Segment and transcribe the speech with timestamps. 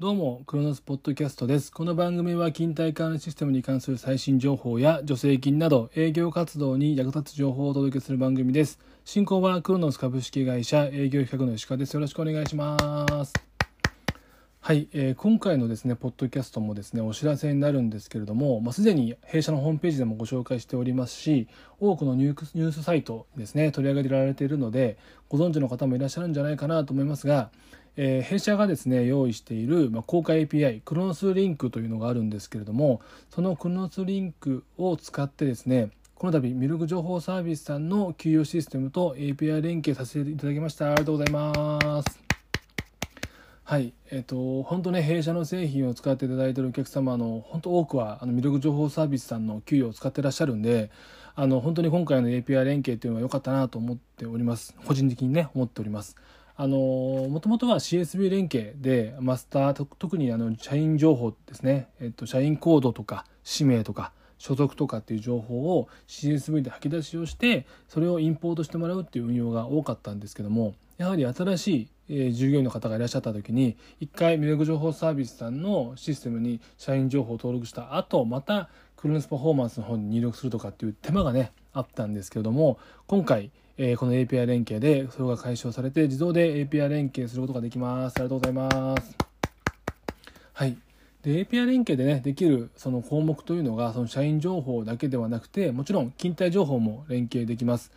[0.00, 1.70] どうも、クロノスポッドキャストです。
[1.70, 8.78] この番組は勤怠管理システムに関する最新情報や助成金など営業活動に役立つ情報をお届けする番組です。
[9.04, 11.92] 進行はクロノス株式会社営業企画の石川です。
[11.92, 13.34] よろしくお願いします。
[14.62, 21.46] はい、えー、今回のですね、ポッドキャストもですね、お知らせになるんですけれども、まあ、すでに弊社のホームページでもご紹介しておりますし、
[21.78, 24.96] 多くのニュースサイトですね、取り上げられているので、
[25.28, 27.50] ご存知の方もいらっしゃるんじゃないかなと思いますが、
[27.96, 35.90] えー、弊社がですね用意している、まあ、公開 API クロノスリンクというのがあるんですけれどもそのクロノスリンクを使ってですね
[36.20, 40.88] この度ミルク情報サービスさんの給与システムと API 連携させていただきました。
[40.88, 42.20] ありがとうございます。
[43.64, 43.94] はい。
[44.10, 50.90] えっ、ー、と本当ね弊社の製品を使っていただいているお客様の本当多くはあのミルク情報サービスさんの給与を使ってらっしゃるんで
[51.34, 54.74] あの本当に今回の API 連携っていうのは良かったなと思っております。
[54.84, 56.16] 個人的にね思っております。
[56.62, 83.50] あのもともとは CSV 連携でマスター特にあの社員情報ですね、えっと、社員コードとか氏名とか所属とかっていう情報を CSV で吐き出しをしてそれをインポートしてもらうっていう運用が多かったんですけどもやはり新しいえ従業員の方がいらっしゃった時に一回魅力情報サービスさんのシステムに社員情報を登録した後またクルーンスパフォーマンスの方に入力するとかっていう手間がねあったんですけれども今回
[83.82, 88.16] えー、この API 連携でそれが解消されて自動で API 連携することができます。
[88.16, 89.16] ありがとうございます。
[90.52, 90.76] はい。
[91.22, 97.90] で API 連携でねできるその項目というのがその社員情報だけではなくてもちろん勤怠情報も連携できます。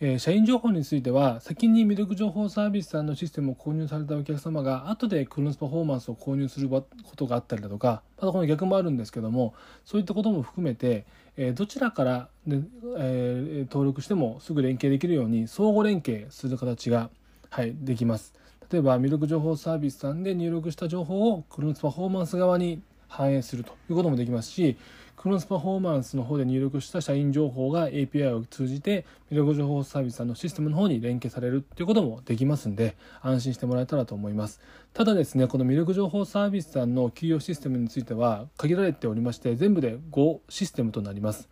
[0.00, 6.84] え、社員情報については先に魅力情報サービスさんのシステムを購入されたお客様が後でクロスパフォーマンスを購入するこ
[7.16, 11.06] とがあったりだとかまたこの逆もあるんですけどもそういったことも含めて、
[11.36, 12.60] え、どちらからで、
[12.98, 17.10] え、登録してもすぐ連携できるように相互連携する形が、
[17.50, 18.34] はい、できます。
[18.72, 24.76] 例えば魅力情報サービスさんで入力した情報をクロスパフォーマンス側に反映するということもできますし
[25.24, 34.60] クロスパフォーマンスの方で入力した社員情報が API を通じて魅力情報サービスさんのシステムの方に連携されるということもできますんで安心してもらえたらと思います。
[34.92, 41.48] ただですねこの魅力情報サービスさんの給与システムについては限られておりまして全部で5システムとなります。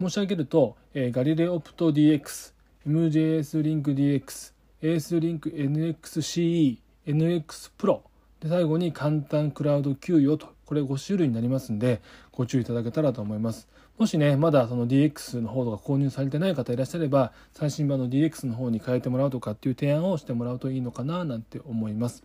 [0.00, 2.52] 申し上げると、えー、ガリレオプト DX
[2.86, 8.04] MJS リンク DX AS リンク NXCE NX プロ
[8.42, 12.00] で最後に簡単クラウド給与とこれ5種類になりますんで
[12.32, 13.68] ご注意いただけたらと思います。
[13.98, 22.24] もしねまだその DX の方とか購入されてない方いらっしゃれば最新版の DX の方に変えてもらうとかっていう提案をしてもらうといいのかななんて思います。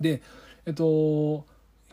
[0.00, 0.22] で
[0.64, 1.44] えっと1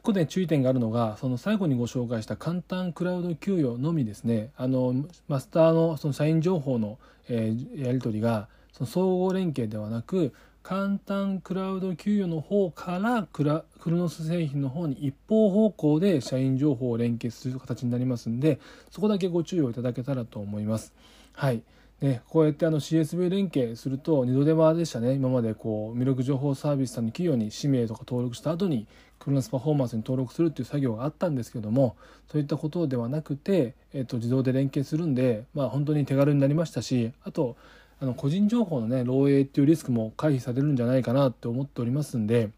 [0.03, 4.51] 個で注意点があるのがその最後にご紹介した簡単クラウド給与のみですね。
[4.55, 10.33] あのマスターのその社員情報の、えー、やり取りがその総合連携ではなく
[10.63, 20.93] 簡単クラウド給与の方からクラクロノス製品の方に一方方向で社員情報を連携する形になりますんでそこだけご注意をいただけたらと思います。
[21.33, 21.63] はい
[21.99, 28.87] ね、こうやってあの CSV 連携すると二度手間でしたね今までこう魅力情報サービスさんの企業に氏名とか登録した後に
[29.19, 31.95] クロノスパフォーマンスに登録するっていう作業があったんですけども
[32.29, 37.55] そういったことではなくて、えっと、自動で連携するんで、まあ、本当に手軽になりましたしあと
[38.03, 42.49] あの個人情報のね漏洩っていうリスクも回避されるんじゃないかなって思っておりますんで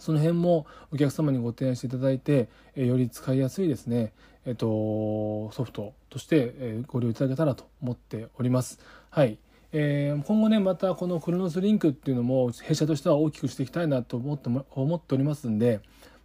[0.00, 4.12] その辺もお客様にご提案していただいて、えより使いやすいですね、
[4.44, 8.80] えっと、ソフトとして、えご利用いただけたらと思っております。
[9.08, 9.38] はい。
[9.72, 15.80] えー、今後ね、またこのクロノスリンクっていうのも弊社としては大きくしていきたいなと思っても思っておりますんで、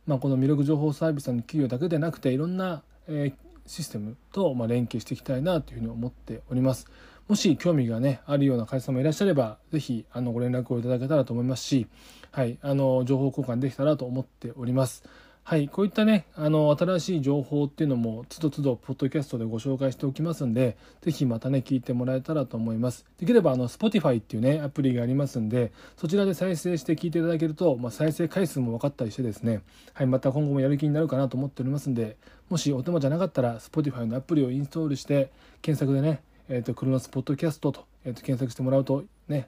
[0.08, 3.32] まあ、この魅力情報サービスの企業だけでなくていろんな、え、
[3.68, 6.88] システムと、ま連携していきたいなというふうに思っております。
[7.30, 11.88] もし興味がねあるような会社様いらっしゃれば是非あのご連絡をいただけたらと思いますし、
[12.32, 15.04] はい、あの情報交換できたらと思っております。
[15.44, 23.04] はい、こういったね、あの、新しい情報っていうのも、つどつど、ポッドキャストでご紹介しておきますんで、ぜひまたね、聞いてもらえたらと思います。
[23.18, 29.64] できれば、あの、Spotify っていうね、アプリがありますんで、そちらで再生して聞いていただけると、まあ、再生回数も分かったりしてですね、
[29.94, 32.18] はい、また今後もやる気になるかなと思っておりますんで、
[32.52, 35.32] もしお手間じゃなかったら、Spotify のアプリをインストールして、
[35.64, 39.48] 検索でね、えっ、ー、と、クロノスポッドキャストと、えっ、ー、と、検索してもらうと、ね、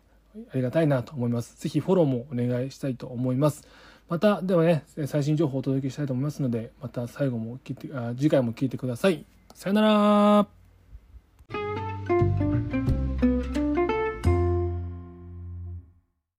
[0.54, 1.60] ありがたいなと思います。
[1.60, 3.68] ぜひフォローもお願いしたいと思います。
[4.08, 9.26] また、ではね、最新情報をお届けしたいと思いますので、また最後も聞いて、あ次回も聞いてください。
[9.54, 10.61] さよなら